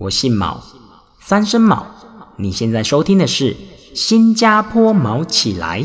[0.00, 0.62] 我姓毛，
[1.18, 1.84] 三声毛。
[2.36, 3.54] 你现在收听的是
[3.96, 5.82] 《新加坡毛起来》。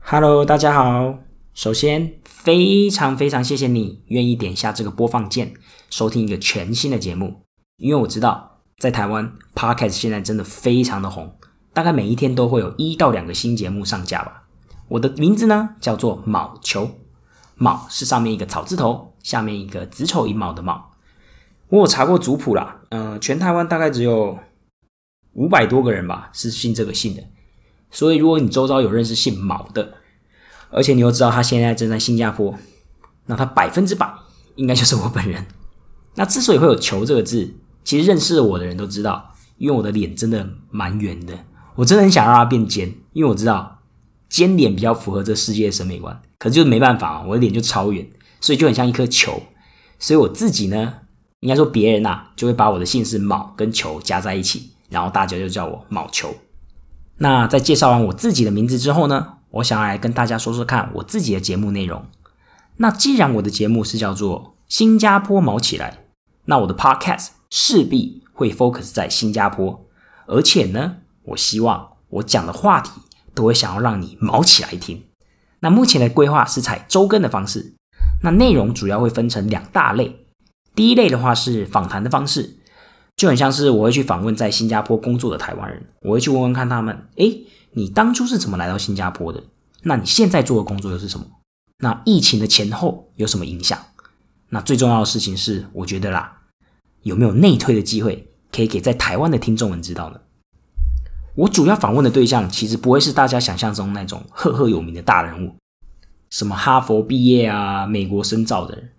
[0.00, 1.20] Hello，大家好。
[1.54, 5.54] 首先，非常非常谢谢你愿意点下这个播放键，
[5.88, 7.42] 收听一个全新的节目。
[7.76, 11.36] 因为我知道，在台湾，Podcast 现在真的非常的红，
[11.72, 14.39] 大概每一天都会有一到两个新节目上架吧。
[14.90, 16.90] 我的名字呢叫做卯球，
[17.54, 20.90] 卯是上面一个草字头，下面一个子丑寅卯的卯。
[21.68, 24.36] 我有查过族谱啦，嗯，全台湾大概只有
[25.34, 27.22] 五百多个人吧是姓这个姓的。
[27.92, 29.94] 所以如果你周遭有认识姓卯的，
[30.70, 32.52] 而且你又知道他现在正在新加坡，
[33.26, 34.12] 那他百分之百
[34.56, 35.46] 应该就是我本人。
[36.16, 41.44] 那之所以会有“球”这个字，其实认识我的人都知道，因为我的脸真的蛮圆的，
[41.76, 43.79] 我真的很想让它变尖，因为我知道。
[44.30, 48.08] 尖脸比较符合这世界的审美观，可是就是没办法啊，我的脸就超圆，
[48.40, 49.42] 所以就很像一颗球。
[49.98, 50.94] 所以我自己呢，
[51.40, 56.34] 应该说别人呐，就会把我的姓氏卯跟球加在一起，然后大家就叫我卯球。
[57.18, 62.06] 那在介绍完我自己的名字之后呢，我想要来跟大家说说看我自己的节目内容。
[62.76, 66.04] 那既然我的节目是叫做新加坡卯起来，
[66.46, 69.84] 那我的 Podcast 势必会 focus 在新加坡，
[70.26, 72.92] 而且呢，我希望我讲的话题。
[73.34, 75.04] 都会想要让你毛起来听。
[75.60, 77.74] 那目前的规划是采周更的方式。
[78.22, 80.26] 那内容主要会分成两大类。
[80.74, 82.58] 第一类的话是访谈的方式，
[83.16, 89.42] 就很像是我会去访问在新加坡工作的台湾人，我会去问问看他们：诶，你当初是怎么来到新加坡的？
[89.82, 91.26] 那你现在做的工作又是什么？
[91.78, 93.78] 那疫情的前后有什么影响？
[94.50, 96.42] 那最重要的事情是，我觉得啦，
[97.02, 100.20] 有没有内推的机会可以给在台湾的听众们知道呢？
[101.36, 105.54] 我主要访问的对象其实不会是大家想象中那种赫赫有名的大人物，
[106.30, 108.90] 什么哈佛毕业啊、美国深造的人，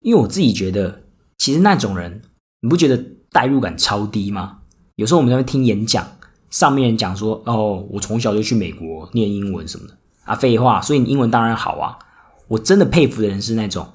[0.00, 1.02] 因为我自己觉得，
[1.38, 2.22] 其实那种人，
[2.62, 4.58] 你不觉得代入感超低吗？
[4.96, 6.06] 有时候我们在那听演讲，
[6.50, 9.94] 上面人讲说：“哦，我从小就去美国念英文什么的
[10.24, 11.98] 啊，废话，所以你英文当然好啊。”
[12.48, 13.86] 我真的佩服的人是那种，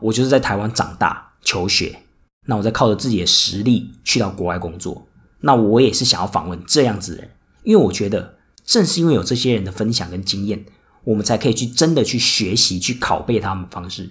[0.00, 2.00] 我就是在台湾长大求学，
[2.46, 5.06] 那我在靠着自己的实力去到国外工作。
[5.42, 7.30] 那我也是想要访问这样子的人，
[7.64, 10.64] 因为我觉得正是因为有这些人的分享跟经验，
[11.04, 14.08] 我们才可以去真的去学习、去拷贝他们方式。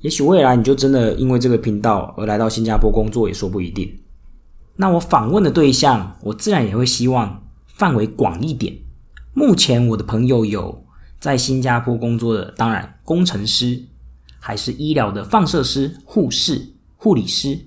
[0.00, 3.98] 也许未来你就真的因为这个频道而来到新加坡工作，也说不一定。
[4.76, 8.76] 那我访问的对象，我自然也会希望范围广一点。
[9.32, 10.84] 目前我的朋友有
[11.18, 13.82] 在新加坡工作的，当然工程师，
[14.38, 17.58] 还是医疗的放射师、护士、护理师，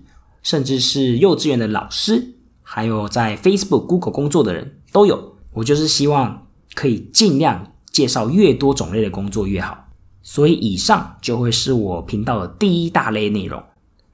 [0.43, 2.35] 甚至是幼稚园的老师。
[2.69, 9.85] 还有在 Facebook、Google 工作的人都有，我就是希望可以尽量介绍越多种类的工作越好。
[10.21, 13.63] 所以以上就会是我频道的第一大类内容。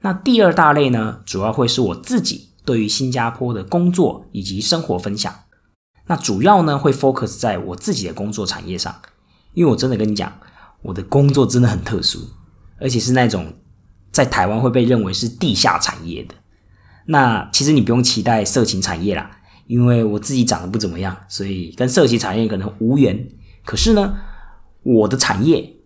[0.02, 5.34] 那第二大类呢，主要会是我自己对于新加坡的工作以及生活分享。
[6.06, 8.94] 那主要呢会 focus 在我自己的工作产业上，
[9.54, 10.32] 因为我真的跟你讲，
[10.82, 12.20] 我的工作真的很特殊，
[12.78, 13.52] 而且是那种
[14.12, 16.36] 在台湾会被认为是地下产业的。
[17.06, 19.30] 那其实你不用期待色情产业啦，
[19.66, 23.28] 因为我自己长得不怎么样，所以跟色情产业可能无缘。
[23.64, 24.14] 可是呢，
[24.82, 25.76] 我的产业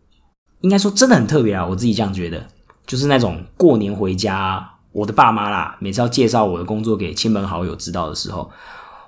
[0.61, 2.47] 应该说真的很特别啊，我自己这样觉得，
[2.87, 8.51] 就是那种过年回家，我的爸妈啦，每次要介绍我的工作给亲朋好友知道的时候，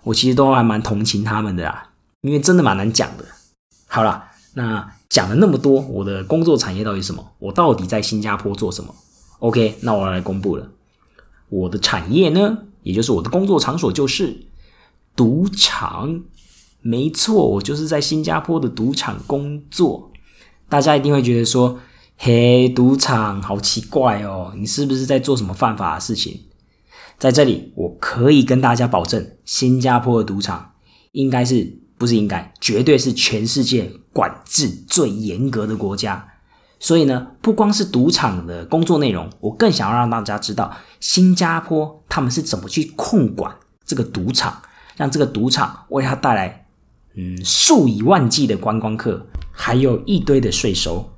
[0.04, 1.90] 我其实都还蛮同情他们的啦，
[2.22, 3.24] 因为真的蛮难讲的。
[3.86, 7.24] 好了，那讲了那么多，我的工作产业到底什么？
[7.38, 8.94] 我到底在新加坡做什么
[9.40, 10.66] ？OK，那我要来公布了。
[11.50, 14.46] 我的产业呢，也就是我的工作场所，就是
[15.14, 16.22] 赌场。
[16.80, 20.10] 没错，我就是在新加坡的赌场工作。
[20.66, 21.78] 大家一定会觉得说
[22.16, 26.44] ：“嘿，赌场好奇怪哦，你是不是在做什么犯法的事情？”
[27.18, 30.72] 在这里，我可以跟大家保证，新加坡的赌场
[31.12, 36.29] 应该是不是应该，绝对是全世界管制最严格的国家。
[36.80, 43.54] 所以呢，不光是赌场的工作内容，我更想要让大家知道新加坡他们是怎么去控管
[43.84, 44.62] 这个赌场，
[44.96, 46.66] 让这个赌场为他带来
[47.14, 51.12] 嗯数以万计的观光客，还有一堆的税收。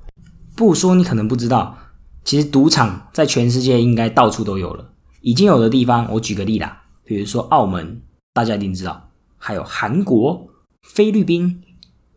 [0.55, 1.77] 不说你可能不知道，
[2.25, 8.01] 其实赌场在全世界应该到处都有了，已经有的地方，我举个例啦，比如说澳门，
[8.33, 10.49] 大家一定知道，还有韩国、
[10.81, 11.63] 菲律宾、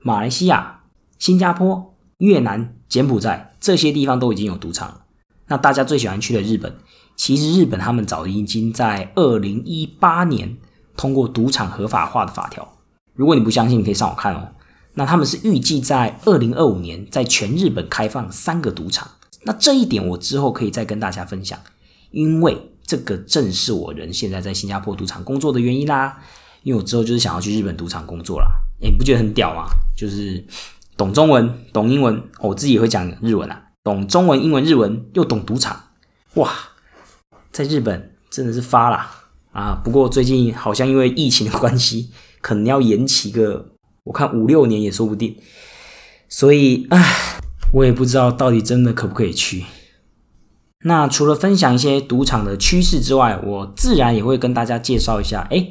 [0.00, 0.81] 马来西亚、
[1.19, 2.74] 新加坡、越南。
[2.88, 5.02] 柬埔寨这些地方都已经有赌场了。
[5.48, 6.72] 那大家最喜欢去的日本，
[7.16, 10.56] 其实日本他们早已经在二零一八年
[10.96, 12.76] 通过赌场合法化的法条。
[13.14, 14.48] 如果你不相信，你可以上网看哦。
[14.94, 19.10] 那他们是预计在二零二五年在全日本开放三个赌场。
[19.42, 21.58] 那这一点我之后可以再跟大家分享，
[22.12, 26.18] 因为这个正是我人现在在新加坡赌场工作的原因啦。
[26.62, 28.48] 因为我之后就是想要去日本赌场工作啦。
[28.80, 29.66] 诶，你不觉得很屌吗？
[29.96, 30.44] 就是
[30.96, 35.78] 懂中文、懂英文，我自己也会讲日文啊，懂中文、英文、日文又懂赌场，
[36.34, 36.50] 哇，
[37.52, 39.10] 在日本真的是发啦
[39.52, 39.81] 啊！
[39.84, 42.10] 不过最近好像因为疫情的关系，
[42.40, 43.72] 可能要延期个。
[44.04, 45.37] 我看五六年也说不定，
[46.28, 47.40] 所以唉，
[47.72, 49.64] 我也不知道到底真的可不可以去。
[50.84, 55.49] 那除了分享一些赌场的趋势之外，我自然也会跟大家介绍一下。
[55.50, 55.70] 哎，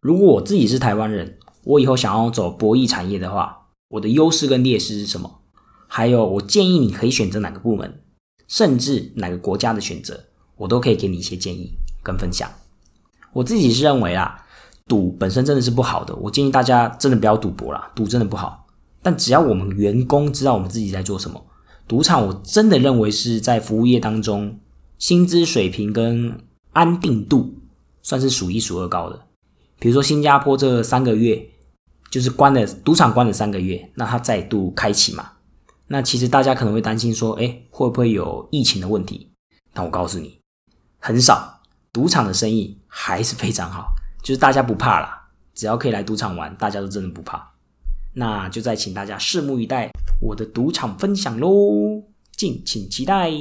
[0.00, 3.63] 如果我自己是台湾人，我以后想要走博弈产业的话，
[3.94, 5.40] 我的优势跟劣势是什么？
[5.86, 8.02] 还有，我建议你可以选择哪个部门，
[8.48, 10.18] 甚至哪个国家的选择，
[10.56, 11.70] 我都可以给你一些建议
[12.02, 12.50] 跟分享。
[13.32, 14.40] 我自己是认为啊。
[14.86, 18.66] 赌本身真的是不好的，我建议大家真的不要赌博啦，赌真的不好。
[19.00, 21.42] 但只要我们员工知道我们自己在做什么，
[21.88, 24.60] 赌场我真的认为是在服务业当中
[24.98, 26.38] 薪资水平跟
[26.74, 27.54] 安定度
[28.02, 29.24] 算是数一数二高的。
[29.78, 31.48] 比如说新加坡这三个月
[32.14, 35.32] 就是关了赌场关了三个月，那它再度开启嘛？
[35.88, 39.32] 那其实大家可能会担心说，哎，会不会有疫情的问题？
[39.72, 40.38] 但我告诉你，
[41.00, 41.60] 很少，
[41.92, 43.96] 赌场的生意还是非常好。
[44.22, 47.50] 就是大家不怕啦，只要可以来赌场玩，大家都真的不怕。
[48.12, 49.90] 那就再请大家拭目以待
[50.20, 52.04] 我的赌场分享喽，
[52.36, 53.32] 敬请期待。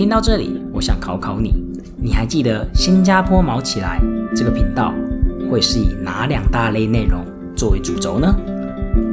[0.00, 1.52] 听到这里，我想考考你，
[1.98, 4.00] 你还记得新加坡毛起来
[4.34, 4.94] 这个频道
[5.50, 7.22] 会是以哪两大类内容
[7.54, 8.34] 作为主轴呢？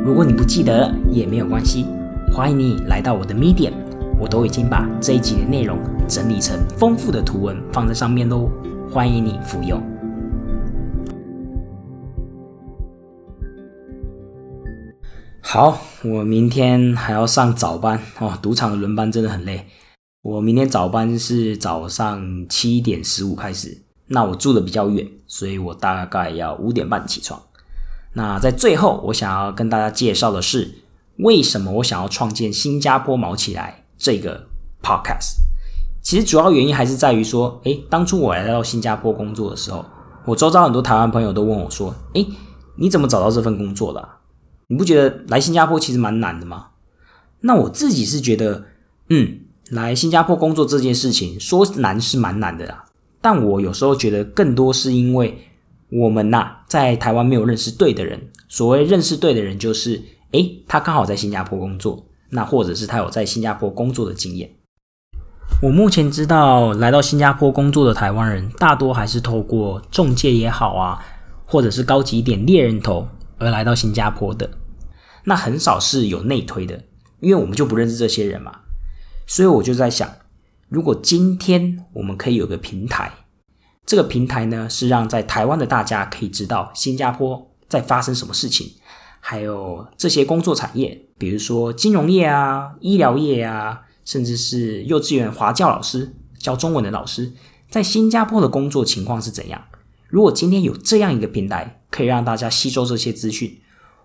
[0.05, 1.85] 如果你不记得也没有关系。
[2.33, 3.73] 欢迎你来到我的 Medium，
[4.17, 8.49] 我都已经把这一集的内容整理成丰富的图文放在上面喽，
[8.89, 9.83] 欢迎你服用。
[15.41, 19.65] 好，我明天还要上早班哦，赌场的轮班真的很累。
[20.27, 23.77] 我明天早班是早上七点十五开始，
[24.07, 27.41] 那我住的比较远，所以我大概要五点半起床。
[28.11, 30.79] 那在最后，我想要跟大家介绍的是。
[31.19, 34.45] 为什么我想要创建新加坡毛起来这个
[34.83, 35.37] podcast？
[36.03, 39.83] 其实主要原因还是在于说，诶，当初我来到新加坡工作的时候，
[40.25, 42.27] 我周遭很多台湾朋友都问我说，诶，
[42.75, 44.07] 你怎么找到这份工作的？
[44.67, 46.67] 你不觉得来新加坡其实蛮难的吗？
[47.39, 48.65] 那我自己是觉得，
[49.09, 49.39] 嗯，
[49.71, 52.85] 来新加坡工作这件事情说难是蛮难的啦，
[53.21, 55.37] 但我有时候觉得更多是因为
[55.89, 58.29] 我们呐在台湾没有认识对的人。
[58.49, 60.01] 所谓认识对的人，就是。
[60.31, 64.51] 诶，他刚好在新加坡工作，那或者是他有在新加坡工作的经验。
[65.61, 70.99] 我目前知道来到新加坡工作的台湾人，大多还是透过中介也好啊，
[71.45, 74.49] 或者是高级一点猎人头而来到新加坡的。
[75.23, 76.83] 那很少是有内推的，
[77.21, 78.51] 因为我们就不认识这些人嘛。
[79.27, 80.09] 所以我就在想，
[80.69, 83.11] 如果今天我们可以有个平台，
[83.85, 88.71] 这个平台呢是让在台湾的大家可以知道新加坡在发生什么事情。
[89.19, 97.33] 还有这些工作产业，比如说金融业啊、医疗业啊，甚至是幼稚园华教老师教中文的老师，
[97.69, 99.61] 在新加坡的工作情况是怎样？
[100.07, 103.59] 如果今天有这样一个平台，可以让大家吸收这些资讯，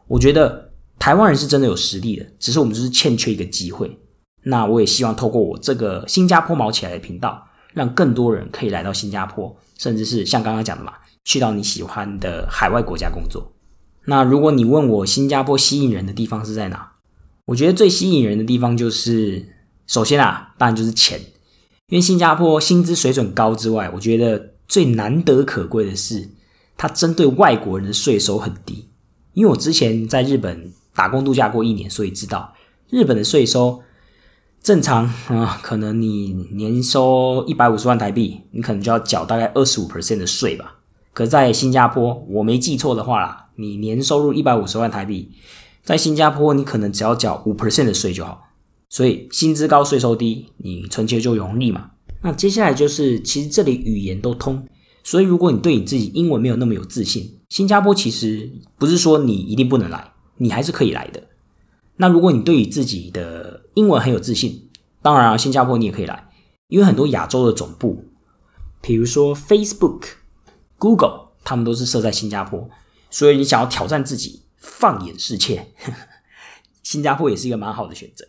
[0.08, 3.96] 我觉得台湾人是真的有实力的，只是我们就是欠缺一个机会。
[4.44, 10.92] 那我也希望透过我这个新加坡毛起来的频道，让更多人可以来到新加坡，甚至是像刚刚讲的嘛，
[11.24, 13.52] 去到你喜欢的海外国家工作。
[14.06, 16.92] 那如果你问我新加坡吸引人的地方是在哪？
[17.46, 19.46] 我觉得最吸引人的地方就是，
[19.86, 21.20] 首先啊，当然就是钱，
[21.88, 26.30] 因为新加坡薪资水准高之外，我觉得最难得可贵的是，
[26.76, 28.88] 它针对外国人的税收很低。
[29.34, 32.52] 因为我之前在日本打工度假过一年，所以知道
[32.90, 33.82] 日本的税收
[34.62, 40.78] 正常啊，可能你年收一百五十万台币，你可能就要缴大概二十五 percent 的税吧。
[41.12, 43.48] 可在新加坡，我没记错的话啦。
[43.56, 45.32] 你年收入一百五十万台币，
[45.82, 48.40] 在新加坡你可能只要缴五 percent 的税就好，
[48.88, 51.90] 所以薪资高税收低，你存钱就容易嘛。
[52.22, 54.64] 那接下来就是，其实这里语言都通，
[55.02, 61.20] 所以如果你对你自己英文没有那么有自信，新加坡其实不是说你一定不能来，你还是可以来的。
[61.96, 64.68] 那如果你对于自己的英文很有自信，
[65.00, 66.28] 当然啊，新加坡你也可以来，
[66.68, 68.04] 因为很多亚洲的总部，
[68.80, 70.04] 比如说 Facebook、
[70.78, 72.68] Google，他们都是设在新加坡。
[73.10, 75.72] 所以你想要挑战自己，放眼世界，
[76.82, 78.26] 新加坡也是一个蛮好的选择。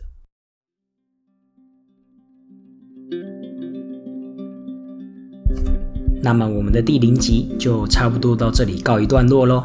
[6.22, 9.62] 那么我们的第零集就差不多到这里告一段落喽。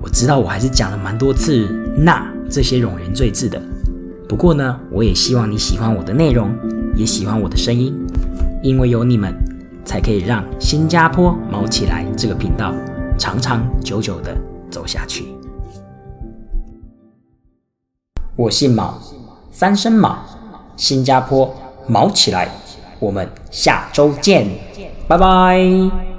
[0.00, 3.60] 我知道我还是讲了蛮多次“那”这些冗言赘字的，
[4.28, 6.50] 不过呢，我也希望你喜欢我的内容，
[6.94, 7.94] 也喜欢我的声音，
[8.62, 9.32] 因为有你们，
[9.84, 12.74] 才可以让新加坡毛起来这个频道
[13.16, 14.36] 长长久久的
[14.70, 15.26] 走下去。
[18.34, 18.98] 我姓毛，
[19.52, 20.18] 三声毛，
[20.76, 21.54] 新加坡
[21.86, 22.50] 毛起来，
[22.98, 24.46] 我们下周见，
[25.08, 26.15] 拜拜。